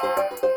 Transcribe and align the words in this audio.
Música 0.00 0.47